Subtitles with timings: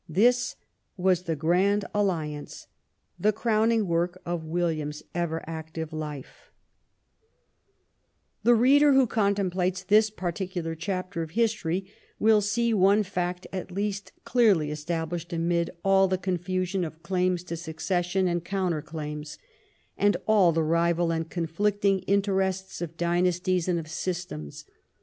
[0.09, 0.55] This
[0.97, 2.65] was the Grand Alliance,
[3.19, 6.49] the crowning work of William's ever active life.
[8.43, 11.85] 41 THE REIGN OF QUEEN ANNE The reader who contemplates this particular chapter of history
[12.17, 17.55] will see one fact at least clearly established amid all the confusion of claims to
[17.55, 19.37] succession, and counter claims,
[19.99, 24.65] and all the rival and conflicting inter ests of dynasties and of systems.